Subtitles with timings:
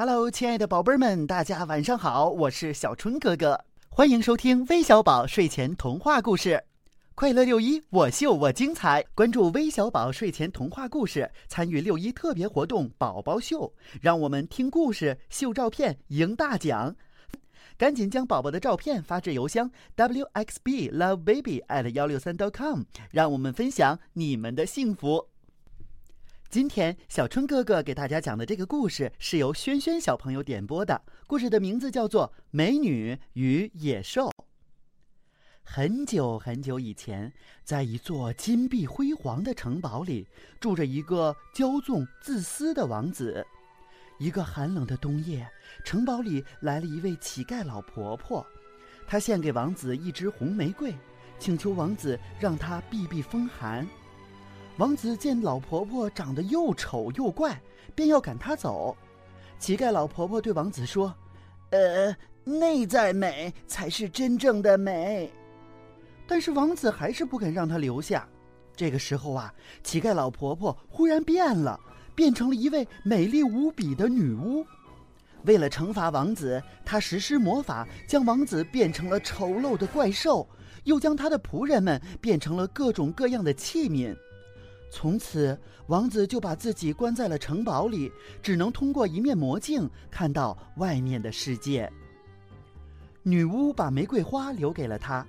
[0.00, 6.62] Hello，亲爱的宝贝儿们，大家晚上好，我是小春哥哥，欢迎收听微小宝睡前童话故事。
[7.16, 9.04] 快乐六一，我秀我精彩！
[9.12, 16.94] 关注微小宝睡前童话故事，参与六一特别活动宝宝秀，让我们听故事、秀照片、赢大奖。
[17.76, 25.26] 赶紧将宝宝的照片发至邮箱 wxblovebaby@ 幺六三 .com，让我们分享你们的幸福。
[26.50, 34.28] 今天小春哥哥给大家讲的这个故事是由轩轩小朋友点播的，故事的名字叫做《美女与野兽》。
[35.62, 37.30] 很久很久以前，
[37.64, 40.26] 在一座金碧辉煌的城堡里，
[40.58, 43.46] 住着一个骄纵自私的王子。
[44.18, 45.46] 一个寒冷的冬夜，
[45.84, 48.46] 城堡里来了一位乞丐老婆婆，
[49.06, 50.94] 她献给王子一支红玫瑰，
[51.38, 53.86] 请求王子让她避避风寒。
[54.78, 57.60] 王子见老婆婆长得又丑又怪，
[57.96, 58.96] 便要赶她走。
[59.58, 61.12] 乞丐老婆婆对王子说
[61.70, 65.32] ：“呃，内在美才是真正的美。”
[66.28, 68.28] 但是王子还是不肯让她留下。
[68.76, 71.78] 这个时候啊，乞丐老婆婆忽然变了，
[72.14, 74.64] 变成了一位美丽无比的女巫。
[75.42, 80.48] 为了惩罚王子，她实施魔法，将王子变成了丑陋的怪兽，
[80.84, 84.16] 又将他的仆人们变成了各种各样的器皿。
[84.90, 85.58] 从此，
[85.88, 88.10] 王子就把自己关在了城堡里，
[88.42, 91.90] 只能通过一面魔镜看到外面的世界。
[93.22, 95.26] 女巫把玫瑰花留给了他，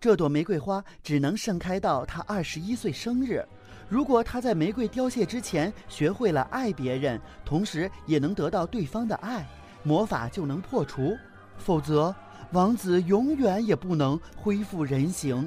[0.00, 3.44] 这朵玫瑰花只能盛开到他二十一岁生日。
[3.88, 9.46] 如果他在玫瑰凋谢之前学会了爱别人，同时也能得到对方的爱，
[9.82, 11.14] 魔法就能破除；
[11.58, 12.14] 否则，
[12.52, 15.46] 王子永远也不能恢复人形。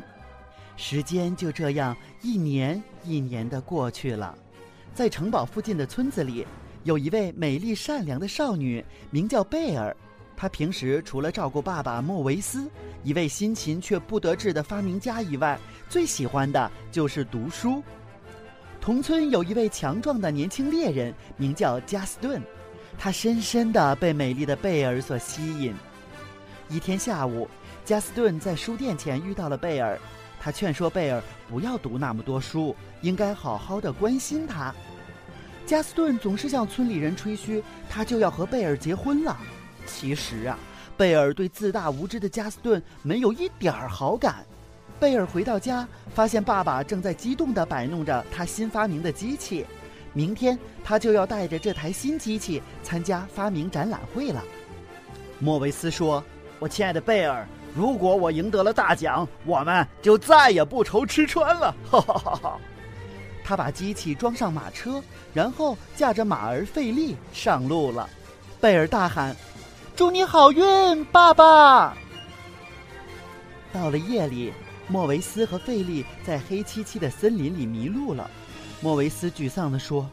[0.77, 4.37] 时间就这样一年一年的过去了，
[4.93, 6.45] 在城堡附近的村子里，
[6.83, 9.95] 有一位美丽善良的少女，名叫贝尔。
[10.37, 12.69] 她平时除了照顾爸爸莫维斯，
[13.03, 17.81] 一位辛勤却不得志的发明家以外，最喜欢的就是读书。
[18.81, 22.41] 同村有一位强壮的年轻猎人，名叫加斯顿，
[22.97, 25.73] 他深深地被美丽的贝尔所吸引。
[26.67, 27.47] 一天下午，
[27.85, 29.97] 加斯顿在书店前遇到了贝尔。
[30.45, 31.19] 他劝说贝尔
[31.49, 34.71] 不要读那么多书，应该好好的关心他。
[35.65, 39.35] 加斯顿总是向村里人吹嘘，他就要和贝尔结婚了。
[39.87, 40.55] 其实啊，
[40.95, 44.45] 贝尔对自大无知的加斯顿没有一点儿好感。
[44.99, 49.65] 贝尔回到家，发现爸爸正在激动地摆弄着他新发明的机器，
[50.13, 54.43] 明天他就要带着这台新机器参加发明展览会了。
[55.39, 56.23] 莫维斯说
[56.61, 61.75] ：“我亲爱的贝尔。”如果我赢得了大奖，我们就再也不愁吃穿了。
[61.91, 62.57] 哈哈哈哈！
[63.43, 65.03] 他把机器装上马车，
[65.33, 68.09] 然后驾着马儿费力上路了。
[68.61, 69.35] 贝尔大喊
[69.93, 71.95] ：“祝你好运，爸爸！”
[73.73, 74.53] 到了夜里，
[74.87, 78.31] 莫维斯和费利在黑漆漆的森林里迷路了。
[78.79, 80.09] 莫维斯沮丧地说：“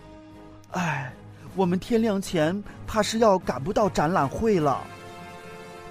[0.73, 1.13] 哎，
[1.55, 4.83] 我们天亮前怕是要赶不到展览会了。”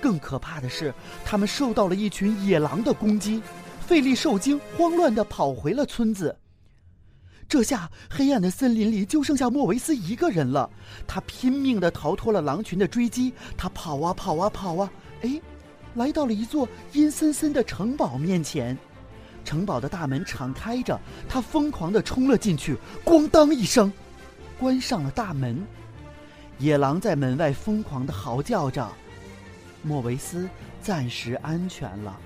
[0.01, 3.41] 更可怕的是，他们受到了一群野狼的攻击。
[3.79, 6.38] 费利受惊，慌乱地跑回了村子。
[7.50, 10.69] 这下，黑暗的森林里就剩下莫维斯一个人了。
[11.06, 13.34] 他拼命地逃脱了狼群的追击。
[13.57, 14.89] 他跑啊跑啊跑啊，
[15.22, 15.41] 哎，
[15.95, 18.78] 来到了一座阴森森的城堡面前。
[19.44, 20.97] 城堡的大门敞开着，
[21.28, 23.91] 他疯狂地冲了进去，咣当一声，
[24.57, 25.62] 关上了大门。
[26.59, 28.89] 野狼在门外疯狂地嚎叫着。
[29.81, 30.50] 莫维斯
[30.81, 32.19] 暂时安全了。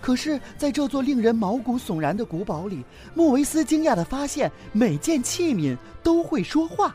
[0.00, 6.94] 可是，在这座令人毛骨悚然的古堡里，莫维斯惊讶地发现，每件器皿都会说话。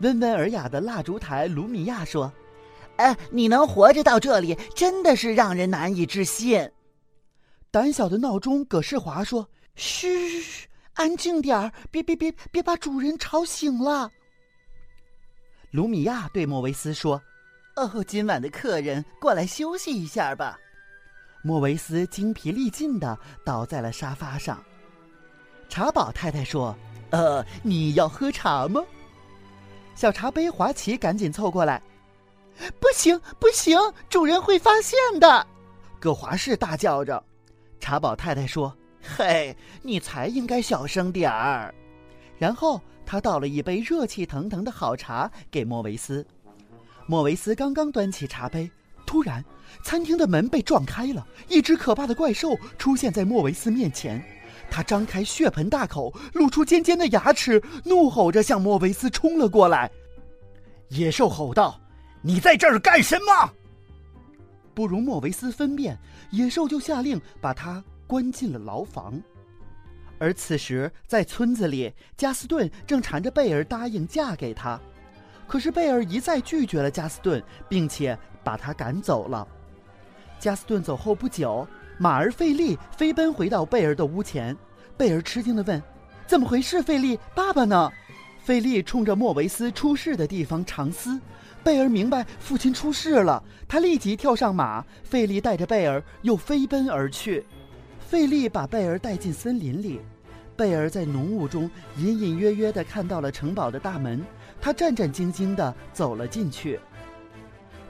[0.00, 2.30] 温文尔雅的蜡烛台卢米亚说
[2.96, 6.70] ：“哎，你能活着到这里，真的是让人难以置信。”
[7.72, 10.06] 胆小的闹钟葛世华说：“嘘，
[10.92, 14.10] 安静点儿，别别别别把主人吵醒了。”
[15.72, 17.18] 卢米亚对莫维斯说。
[17.76, 20.58] 哦，今晚的客人过来休息一下吧。
[21.42, 24.62] 莫维斯精疲力尽的倒在了沙发上。
[25.68, 26.74] 茶宝太太说
[27.10, 28.82] ：“呃，你要喝茶吗？”
[29.94, 31.82] 小茶杯华奇赶紧凑过来
[32.80, 33.78] ：“不行，不行，
[34.08, 35.46] 主人会发现的。”
[36.00, 37.22] 葛华士大叫着。
[37.78, 38.74] 茶宝太太说
[39.16, 41.74] ：“嘿，你才应该小声点儿。”
[42.38, 46.26] 然后他倒了一杯热气腾腾的好茶给莫维斯。
[47.06, 48.68] 莫维斯刚刚端起茶杯，
[49.06, 49.44] 突然，
[49.84, 54.22] 餐厅的门被撞开了，一只可怕的怪兽出现在莫维斯面前。
[54.68, 59.88] 他张开血盆大口，露出尖尖的牙齿，怒吼着向莫维斯冲了过来。
[60.88, 61.80] 野兽吼道
[62.22, 63.52] ：“你在这儿干什么？”
[64.74, 65.96] 不容莫维斯分辨，
[66.30, 69.20] 野兽就下令把他关进了牢房。
[70.18, 74.80] 而此时，在村子里，加斯顿正缠着贝尔答应嫁给他，
[75.46, 79.46] 可是贝尔一再拒绝了加斯顿，并且把他赶走了。
[80.38, 81.66] 加斯顿走后不久，
[81.98, 84.56] 马儿费利飞奔回到贝尔的屋前，
[84.96, 85.82] 贝尔吃惊地问
[86.26, 87.18] ：“怎么回事，费利？
[87.34, 87.90] 爸爸呢？”
[88.42, 91.18] 费利冲着莫维斯出事的地方长嘶，
[91.64, 97.44] 贝尔明白父亲出事了，他立即跳上马，费利带着贝尔又飞奔而去。
[97.98, 100.00] 费利把贝尔带进森林里，
[100.54, 104.24] 贝尔在浓雾中隐隐约约地看到了城堡的大门，
[104.60, 106.80] 他战战兢兢地走了进去。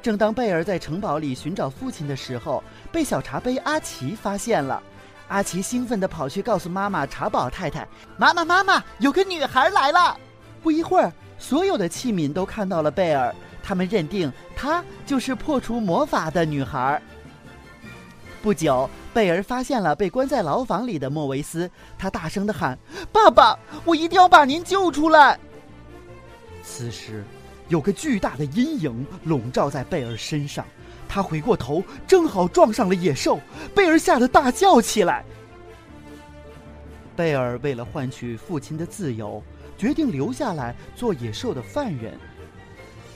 [0.02, 4.82] 正当贝尔在城堡里寻找父亲的时候，被小茶杯阿奇发现了。
[5.28, 7.86] 阿奇兴奋地跑去告诉妈妈茶宝太太
[8.16, 10.16] ：“妈妈，妈妈，有个女孩来了！”
[10.62, 17.02] 不一会儿，所有的器皿都看到了贝尔，他们认定她就是破除魔法的女孩。
[18.40, 22.78] 不久，贝尔发现了被关在牢房里的莫维斯，他大声地喊
[23.10, 25.36] ：“爸爸，我一定要把您救出来！”
[26.66, 27.24] 此时，
[27.68, 30.66] 有个巨大的阴影笼罩在贝尔身上，
[31.08, 33.38] 他回过头，正好撞上了野兽，
[33.72, 35.24] 贝尔吓得大叫起来。
[37.14, 39.42] 贝尔为了换取父亲的自由。
[39.78, 42.18] 决定留下来做野兽的犯人，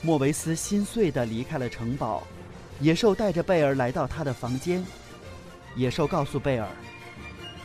[0.03, 2.23] 莫维斯心碎地离开了城堡。
[2.81, 4.85] 野兽带着贝尔来到他的房间。
[5.75, 6.69] 野兽告诉贝尔：“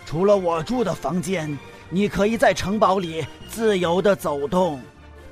[0.07, 1.59] 除了我住的房间，
[1.89, 4.79] 你可以在城堡里自由地走动。”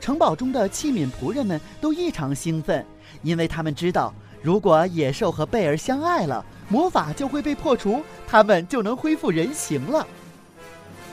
[0.03, 2.85] 城堡中的器皿仆人们都异常兴奋，
[3.21, 10.05] 因为他们知道，如果野兽和贝尔相爱了，魔法就会被破除，他们就能恢复人形了。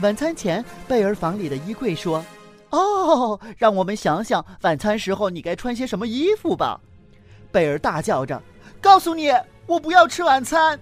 [0.00, 2.24] 晚餐前，贝尔房里的衣柜说。
[2.70, 6.80] 哦，让我们想想晚餐时候你该穿些什么衣服吧。
[7.52, 8.42] 贝尔大叫着
[8.82, 9.30] ：“告诉你，
[9.66, 10.76] 我不要吃晚餐，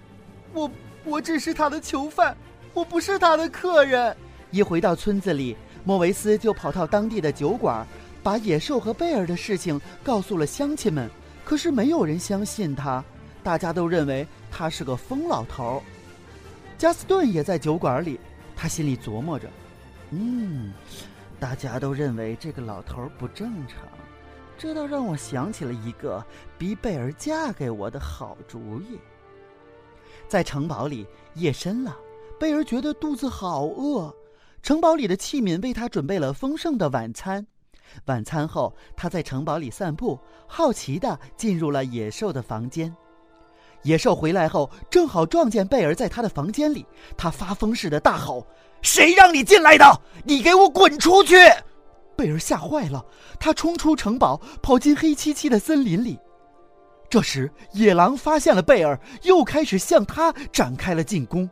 [0.51, 0.71] 我
[1.03, 2.35] 我只是他的囚犯，
[2.73, 4.17] 我不是他的客人。”
[4.49, 7.85] 一回到村子里，莫维斯就跑到当地的酒馆，
[8.21, 11.09] 把野兽和贝尔的事情告诉了乡亲们。
[11.45, 13.03] 可是没有人相信他，
[13.43, 15.81] 大家都认为他是个疯老头。
[16.77, 18.19] 加斯顿也在酒馆里，
[18.55, 19.49] 他心里琢磨着
[20.11, 20.71] ：“嗯。”
[21.39, 23.77] 大家都认为这个老头不正常，
[24.57, 26.23] 这倒让我想起了一个
[26.57, 28.99] 逼贝尔嫁给我的好主意。
[30.27, 31.97] 在城堡里，夜深了，
[32.37, 34.13] 贝尔觉得肚子好饿。
[34.61, 37.47] 城堡里的器皿为他准备了丰盛的晚餐。
[38.05, 42.95] 晚餐后，他在城堡里散步，好奇地进入了野兽的房间。
[43.83, 46.85] 野兽回来后，正好撞见贝尔在他的房间里，
[47.17, 48.45] 他发疯似的大吼。
[48.81, 50.01] 谁让你进来的？
[50.23, 51.35] 你给我滚出去！
[52.15, 53.05] 贝尔吓坏了，
[53.39, 56.19] 他冲出城堡，跑进黑漆漆的森林里。
[57.09, 61.49] 这时，野狼发现了贝尔，又开始向他展开了进攻。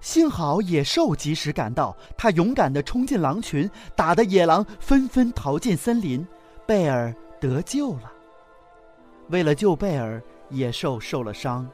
[0.00, 6.26] 幸好野兽及时赶到，他勇敢地冲进狼群，打得野狼纷纷逃进森林，
[6.66, 8.12] 贝尔得救了。
[9.28, 11.68] 为了救贝尔，野兽受了伤，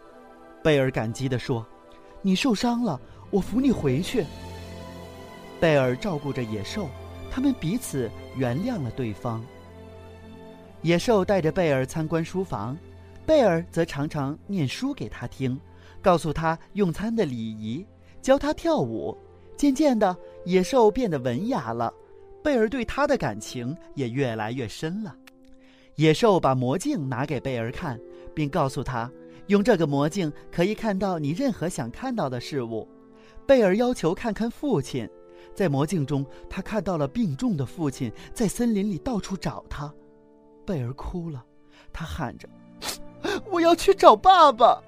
[0.62, 1.66] 贝尔感激地说
[2.22, 3.00] ：“你受伤了。”
[3.30, 4.24] 我扶你回去。
[5.58, 6.88] 贝尔照顾着野兽，
[7.32, 9.44] 他们彼此原谅了对方。
[10.82, 12.76] 野兽带着贝尔参观书房，
[13.26, 15.58] 贝尔则常常念书给他听，
[16.00, 17.84] 告诉他用餐的礼仪，
[18.24, 19.14] 教他跳舞。
[19.54, 20.16] 渐渐的，
[20.46, 21.93] 野兽变得文雅了，
[22.43, 25.14] 贝尔对他的感情也越来越深了。
[25.96, 28.00] 野兽把魔镜拿给贝尔看，
[28.34, 29.08] 并告诉他，
[29.48, 32.88] 用这个魔镜可以看到你任何想看到的事物。
[33.46, 35.08] 贝尔要求看看父亲，
[35.54, 39.93] 在魔镜中，他看到了病重的父亲在森林里到处找他。
[40.64, 41.44] 贝尔哭了，
[41.93, 42.48] 他喊着
[43.52, 44.82] ：“我要去找爸爸。”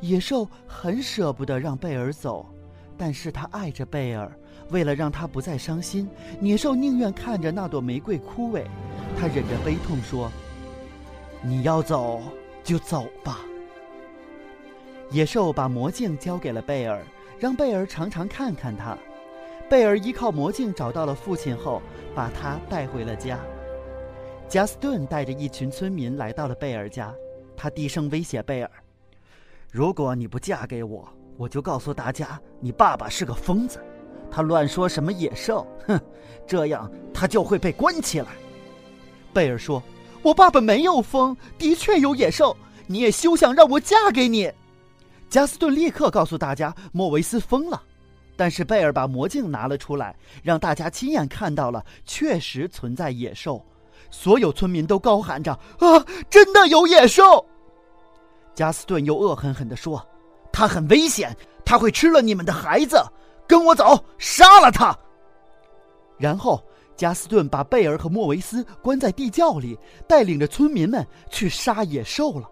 [0.00, 2.46] 野兽很舍不得让贝尔走，
[2.96, 4.30] 但是他爱着贝尔。
[4.70, 6.08] 为了让他不再伤心，
[6.40, 8.64] 野兽宁愿看着那朵玫瑰枯萎。
[9.18, 10.30] 他忍着悲痛说
[11.42, 12.22] ：“你要走
[12.62, 13.40] 就走吧。”
[15.10, 17.02] 野兽把魔镜交给了贝尔。
[17.40, 18.94] 让贝尔常常看看他。
[19.66, 21.80] 贝尔依靠魔镜找到了父亲后，
[22.14, 23.40] 把他带回了家。
[24.46, 27.14] 贾斯顿带着一群村民来到了贝尔家，
[27.56, 28.70] 他低声威胁贝尔
[29.70, 33.80] ：“如果你不嫁给我，我就告诉大家你爸爸是个疯子，
[34.28, 36.00] 他乱说什么野兽，哼，
[36.44, 38.26] 这样他就会被关起来。”
[39.32, 39.80] 贝尔说
[40.22, 42.56] ：“我爸爸没有疯，的确有野兽，
[42.88, 44.52] 你也休想让我嫁给你。”
[45.30, 47.80] 加斯顿立刻告诉大家，莫维斯疯了。
[48.36, 53.64] 但是贝尔把魔镜拿了出来，让大家亲眼看到了，确实存在野兽。
[54.10, 57.46] 所有村民都高喊着：“啊，真的有野兽！”
[58.54, 60.04] 加斯顿又恶狠狠地说
[60.52, 63.02] ：“他很危险，他会吃了你们的孩子。
[63.46, 64.96] 跟我走，杀了他。”
[66.18, 66.62] 然后，
[66.96, 72.48] 加斯顿把贝尔和莫维斯关在地窖里，带领着村民们去杀野兽了。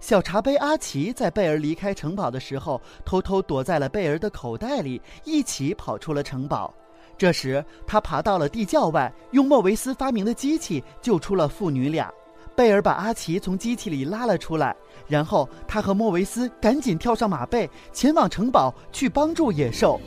[0.00, 6.72] 小茶杯阿奇在贝尔离开城堡的时候，偷偷躲在了贝尔的口袋里，一起跑出了城堡。
[7.16, 12.12] 这时，他爬到了地窖外，用莫维斯发明的机器救出了父女俩。
[12.56, 14.74] 贝尔把阿奇从机器里拉了出来，
[15.08, 20.00] 然后他和莫维斯赶紧跳上马背，前往城堡去帮助野兽。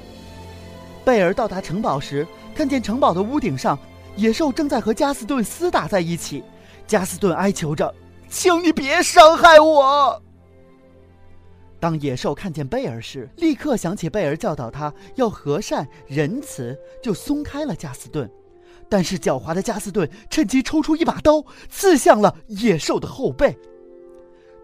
[1.03, 2.25] 贝尔到达城堡时，
[2.55, 3.77] 看见城堡的屋顶上，
[4.15, 6.43] 野兽正在和加斯顿厮打在一起。
[6.85, 7.93] 加斯顿哀求着
[8.29, 10.21] ：“请你别伤害我。”
[11.79, 18.29] 当野兽看见贝尔时，立刻想起贝尔教导他要和善仁慈，就松开了加斯顿。
[18.89, 23.57] 但是狡猾的加斯顿趁机抽出一把刀，刺向了野兽的后背。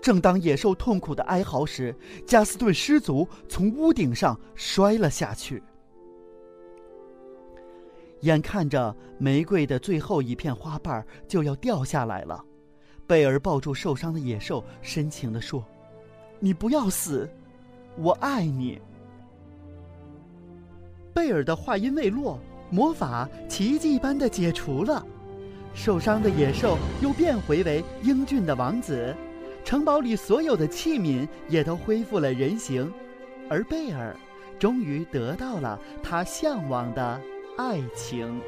[0.01, 5.63] 正当野兽痛苦的哀嚎时，加斯顿失足从屋顶上摔了下去。
[8.21, 12.43] 眼看着玫瑰的最后一片花瓣就要掉下来了，
[13.05, 15.63] 贝尔抱住受伤的野兽，深情地说
[16.39, 17.29] ：“你不要死，
[17.97, 18.79] 我爱你。”
[21.13, 22.39] 贝尔的话音未落，
[22.73, 25.05] 魔法奇迹般的解除了，
[25.75, 29.15] 受伤的野兽又变回为英俊的王子，
[29.63, 32.91] 城堡里所有的器皿也都恢复了人形，
[33.47, 34.15] 而贝尔
[34.57, 37.21] 终于得到了他向往的。
[37.59, 38.41] 爱情，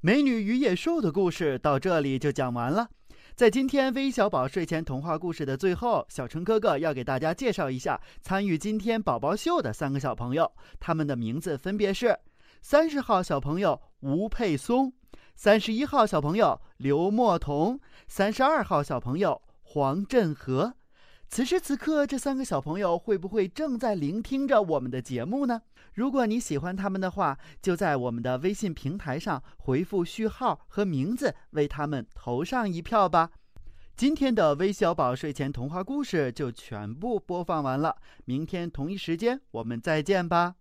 [0.00, 2.88] 美女与野兽的故事到这里就讲完了。
[3.34, 12.16] 在今天微小宝睡前童话故事的最后，小春哥哥要给大家介绍一下参与今天宝宝秀的三个小朋友，他们的名字分别是：
[12.60, 14.92] 三十号小朋友吴佩松，
[15.34, 20.74] 三十一号小朋友刘墨彤，三十二号小朋友黄振和。
[21.28, 25.62] 此时此刻，这三个小朋友会不会正在聆听着我们的节目呢？
[25.92, 33.30] 如果你喜欢他们的话，就在我们的微信平台上回复序号和名字，为他们投上一票吧。
[33.96, 40.54] 今天的微小宝睡前童话故事就全部播放完了，明天同一时间我们再见吧。